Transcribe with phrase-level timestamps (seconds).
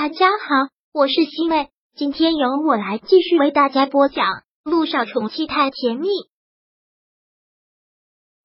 [0.00, 4.26] 大家好，我是西妹，今天由我来继续为大家播讲
[4.62, 6.06] 《路上宠妻太甜蜜》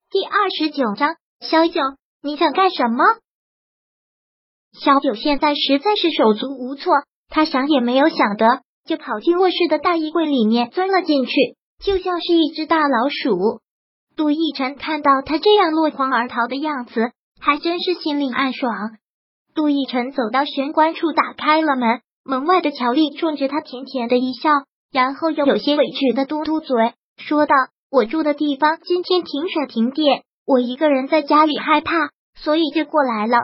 [0.09, 1.15] 第二十九章。
[1.41, 1.79] 小九，
[2.23, 3.03] 你想干什么？
[4.71, 6.91] 小九现在实在是手足无措，
[7.29, 11.33] 他想也没有想的，就跑进卧室的大衣柜里面钻了进去，
[11.83, 13.61] 就像是一只大老鼠。
[14.15, 18.97] 杜奕晨看到他这样落荒而逃的样子，还真是心里暗爽。
[19.55, 22.01] 杜奕晨走到玄关处，打开了门。
[22.25, 24.49] 门外的乔丽冲着他甜甜的一笑，
[24.91, 27.53] 然后又有些委屈的嘟嘟嘴，说道
[27.91, 33.37] ：“我住的地方今天停水停电，我一个人在家里害怕，所以就过来了。”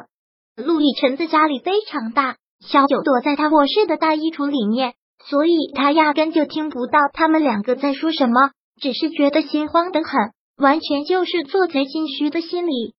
[0.56, 4.94] 陆亦辰的家里非常大，小九躲在他卧室的大衣橱里面，
[5.26, 12.94] 所以他压根就听不到他们两个在说什么，只是觉得心慌的很，完全就是做贼心虚的心理。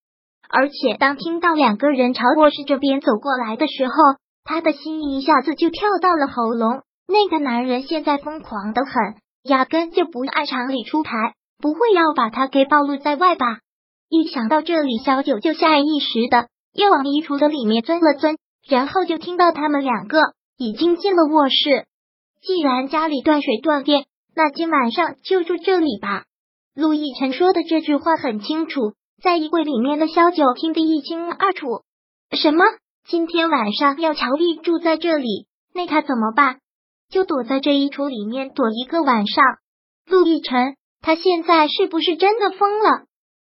[0.53, 3.95] 而且，当听到两个人朝卧室这边走过来的时候，
[4.43, 6.83] 他的心一下子就跳到了喉咙。
[7.07, 8.93] 那个男人现在疯狂的很，
[9.45, 13.47] 压根就不按常理出牌，不会要把他给暴露在外吧？
[14.09, 18.37] 一想到这里，小九就下意识的又往衣橱的里面钻了钻，
[18.69, 20.19] 然后就听到他们两个
[20.59, 21.87] 已经进了卧室。
[22.43, 26.25] 既然家里断水断电，那今晚上就住这里吧。
[26.75, 28.95] 陆亦辰说的这句话很清楚。
[29.23, 31.83] 在衣柜里面的萧九听得一清二楚。
[32.33, 32.65] 什么？
[33.07, 35.47] 今天晚上要乔丽住在这里？
[35.75, 36.61] 那他怎么办？
[37.11, 39.45] 就躲在这衣橱里面躲一个晚上？
[40.07, 43.05] 陆亦辰，他现在是不是真的疯了？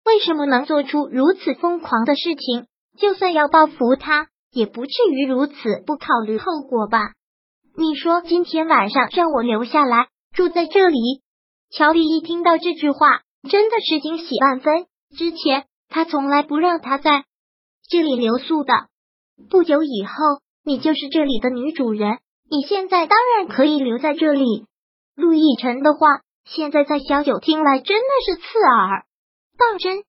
[0.05, 2.65] 为什么能做出如此疯狂的事情？
[2.97, 7.11] 就算要报复他，也不至于如此不考虑后果吧？
[7.77, 11.21] 你说今天晚上让我留下来住在这里？
[11.69, 14.87] 乔丽一听到这句话，真的是惊喜万分。
[15.15, 17.25] 之前他从来不让他在
[17.89, 18.73] 这里留宿的。
[19.49, 20.13] 不久以后，
[20.63, 22.19] 你就是这里的女主人。
[22.51, 24.65] 你现在当然可以留在这里。
[25.15, 29.05] 陆亦辰的话，现在在萧九听来真的是刺耳。
[29.57, 30.03] 当真，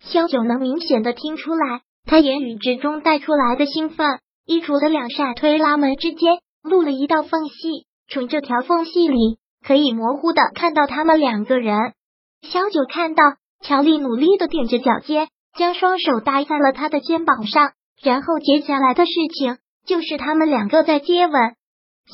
[0.00, 4.20] 萧九能明显的听出来，他言语之中带出来的兴奋。
[4.46, 11.94] 衣橱的两扇推拉门之间露了一道缝隙，从这条缝隙里可以模糊的看到他们两个人。
[12.42, 13.22] 萧九看到。
[13.66, 21.32] 乔丽努力的踮着脚尖，将双手搭在了他的肩膀上，然后接下来的事情就是他们两个在接吻。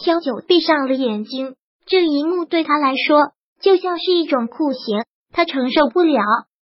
[0.04, 1.56] 萧九闭上了眼睛，
[1.86, 5.02] 这一幕对他来说就像是一种酷刑，
[5.32, 6.22] 他承受不了，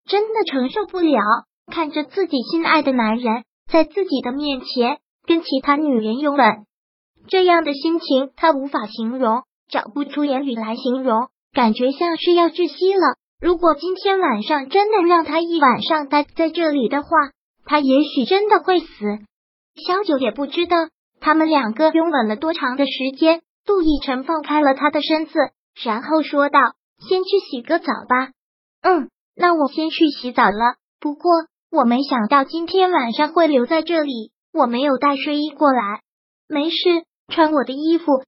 [0.08, 1.20] 真的承受不了，
[1.66, 6.64] 看着自己心爱的男人在自己的面前跟其他女人拥吻，
[7.26, 13.16] 这样的心情他无法形容，找不出言语来形容，感觉像是要窒息了。
[13.38, 17.08] 如果今天晚上真的让他一晚上待在这里的话，
[17.64, 18.86] 他也许真的会死。
[19.86, 20.76] 小九也不知道
[21.20, 23.42] 他们两个拥吻了多长的时间。
[23.66, 25.32] 杜奕晨放开了他的身子，
[25.84, 26.60] 然后说道
[27.08, 28.30] ：“先去洗个澡吧。
[28.80, 30.76] ”“嗯，那我先去洗澡了。
[31.00, 31.32] 不过
[31.72, 36.00] 我没想到今天晚上会留在这里，我没有带睡衣过来。
[36.48, 36.76] 没事，
[37.26, 38.22] 穿我的衣服。”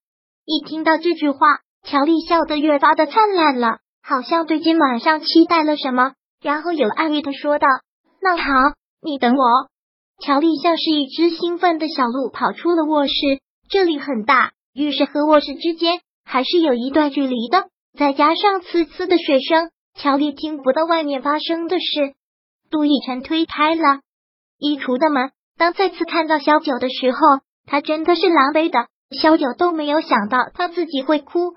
[0.45, 3.79] 一听到这句话，乔丽笑得越发的灿烂了。
[4.09, 7.67] 好像对今晚上期待了什么，然后有暗喻的说道
[8.23, 8.43] ：“那好，
[9.03, 9.45] 你等我。”
[10.25, 13.13] 乔丽像是一只兴奋的小鹿，跑出了卧室。
[13.69, 17.67] 这里很大，浴室和卧室之间还是有一段距离的，
[17.99, 22.15] 再加上呲呲的水声，乔丽听不到外面发生的事。
[22.71, 24.01] 杜奕晨推开了
[24.57, 27.19] 衣橱的门，当再次看到小九的时候，
[27.67, 28.87] 他真的是狼狈的。
[29.21, 31.57] 小九都没有想到他自己会哭，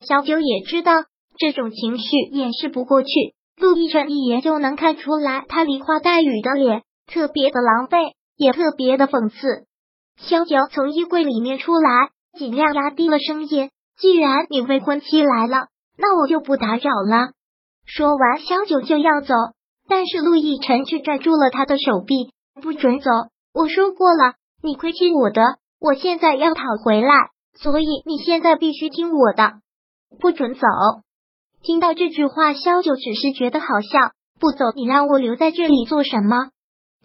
[0.00, 1.04] 小九也知道。
[1.40, 3.08] 这种情绪掩饰不过去，
[3.56, 9.64] 陆亦辰一眼就能看出来，他梨花带雨的脸特别的狼狈，也特别的讽刺。
[10.18, 17.30] 萧九从衣柜里面出来，尽量压低了声音：“既然你未婚妻来了，那我就不打扰了。”
[17.88, 19.32] 说完，萧九就要走，
[19.88, 23.10] 但是陆亦辰却拽住了他的手臂：“不准走！
[23.54, 25.42] 我说过了，你亏欠我的，
[25.80, 29.54] 我现在要讨回来，所以你现在必须听我的，
[30.20, 30.60] 不准走。”
[31.62, 34.12] 听到这句话，萧九只是觉得好笑。
[34.38, 36.48] 不走，你让我留在这里做什么？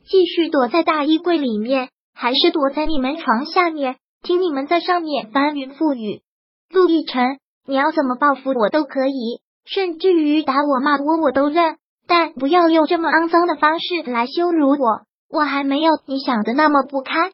[0.07, 6.21] 继续躲在大衣柜里面，还是躲在你们床下面，听你们在上面翻云覆雨？
[6.69, 11.75] 陆亦辰，你要怎么报复我都可以，甚至于打我骂我我都认，
[12.07, 15.01] 但不要用这么肮脏的方式来羞辱我。
[15.29, 17.31] 我还没有你想的那么不堪。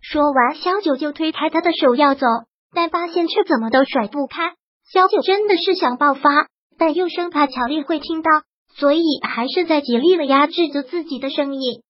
[0.00, 2.26] 说完，萧九就推开他的手要走，
[2.72, 4.52] 但发现却怎么都甩不开。
[4.92, 6.46] 萧九真的是想爆发。
[6.80, 8.30] 但又生怕乔丽会听到，
[8.74, 11.82] 所以还是在极力的压制着自己的声音。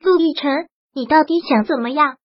[0.00, 2.16] 陆亦辰，你到底想怎么样？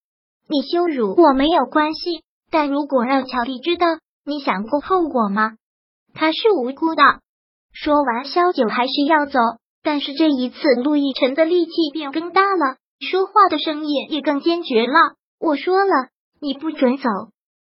[0.47, 3.87] 你羞辱我没有关系，但如果让乔丽知道，
[4.25, 5.57] 你想过后果吗？
[6.13, 7.03] 他是无辜的。
[7.73, 9.39] 说完，萧九还是要走，
[9.83, 14.93] 但是这一次，陆亦辰的力气变更大了，说话的声音也更坚决了。
[15.41, 16.07] 我说了，
[16.39, 17.09] 你不准走。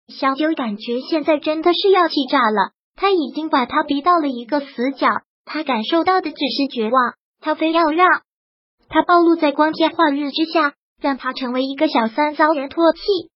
[0.09, 5.09] 萧九感觉现在真的是要气炸了，他已经把他逼到了一个死角，
[5.47, 8.07] 他感受到的只是绝望，他非要让
[8.91, 13.31] 他暴露在光天化日之下，让他成为一个小三遭人唾弃。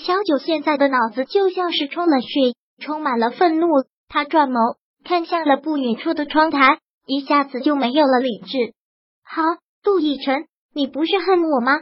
[0.00, 3.66] 萧九现在的脑子就像是充了血，充满了愤怒。
[4.08, 8.72] 他转眸看向了不远处的窗台，一下子就没有了理智。
[9.24, 9.42] 好，
[9.82, 11.72] 杜奕晨，你不是恨我吗？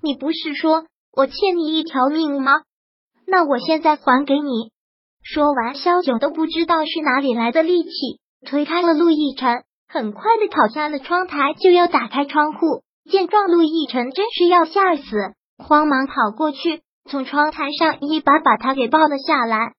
[0.00, 2.52] 你不是说我欠你一条命吗？
[3.26, 4.70] 那我现在还给你。
[5.30, 7.90] 说完，萧九都不知道是哪里来的力气，
[8.46, 12.82] 推开了陆亦辰，很快的跑下了窗台，就要打开窗户。
[13.10, 15.04] 见状，陆亦辰真是要吓死，
[15.58, 16.80] 慌忙跑过去。
[17.10, 19.74] 从窗台上一把把他给抱了下来。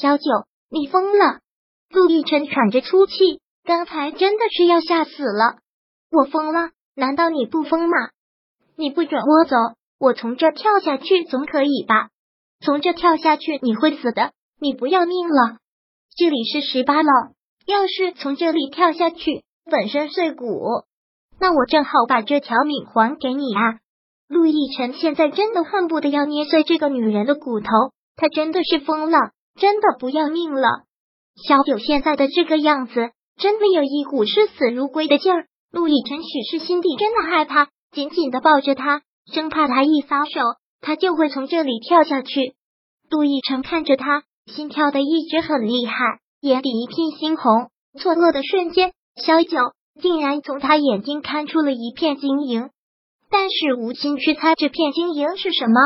[0.00, 0.24] 萧九，
[0.70, 1.40] 你疯了！
[1.90, 5.56] 陆亦辰喘着粗气，刚才真的是要吓死了。
[6.12, 6.70] 我疯了？
[6.94, 7.96] 难道你不疯吗？
[8.76, 9.56] 你不准我走，
[9.98, 12.10] 我从这跳下去总可以吧？
[12.60, 14.30] 从这跳下去你会死的，
[14.60, 15.58] 你不要命了？
[16.16, 17.10] 这里是十八楼，
[17.66, 20.84] 要是从这里跳下去，粉身碎骨，
[21.40, 23.80] 那我正好把这条命还给你啊！
[24.28, 27.68] 陆亦辰现在真的恨不得要捏碎这个女人的骨头，
[28.16, 29.18] 他真的是疯了，
[29.56, 30.84] 真的不要命了。
[31.46, 35.46] 小九现在的这个样子，真的有一股视死如归的劲儿。
[35.72, 39.02] 陆亦辰许是心底真的害怕，紧紧的抱着他，
[39.32, 40.40] 生怕他一撒手，
[40.80, 42.54] 他就会从这里跳下去。
[43.10, 45.94] 陆亦辰看着他，心跳的一直很厉害，
[46.40, 47.70] 眼底一片猩红。
[47.98, 49.56] 错愕的瞬间，小九
[50.00, 52.70] 竟然从他眼睛看出了一片晶莹。
[53.30, 55.80] 但是无心去猜这片晶莹是什么。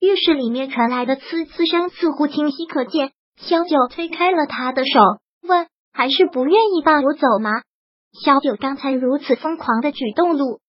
[0.00, 3.10] 浴室里面传来的呲呲声似乎清晰可见。
[3.36, 5.00] 萧九推开了他的手，
[5.42, 7.50] 问：“还是不愿意放我走吗？”
[8.24, 10.60] 萧九刚才如此疯狂的举动，陆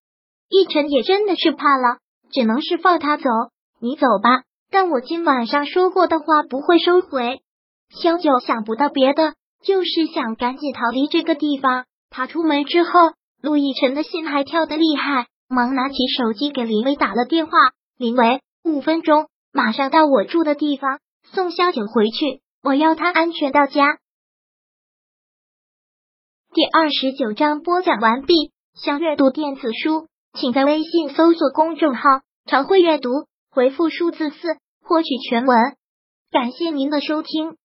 [0.48, 1.98] 逸晨也真的是怕了，
[2.32, 3.24] 只能是放他走。
[3.80, 7.40] 你走吧，但我今晚上说过的话不会收回。
[7.90, 11.86] 萧九想不到别的，就是想赶紧逃离这个地方。
[12.08, 12.90] 他出门之后，
[13.42, 15.26] 陆逸晨的心还跳得厉害。
[15.48, 17.52] 忙拿起手机给林伟打了电话，
[17.96, 21.00] 林伟，五分钟，马上到我住的地方，
[21.32, 23.98] 送萧九回去，我要他安全到家。
[26.52, 28.52] 第二十九章播讲完毕。
[28.74, 32.02] 想阅读电子书，请在微信搜索公众号
[32.46, 33.10] “常会阅读”，
[33.50, 34.36] 回复数字四
[34.82, 35.56] 获取全文。
[36.30, 37.56] 感谢您的收听。